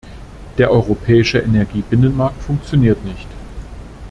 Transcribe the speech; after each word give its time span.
Der 0.57 0.71
europäische 0.71 1.37
Energiebinnenmarkt 1.37 2.41
funktioniert 2.41 3.05
nicht. 3.05 3.27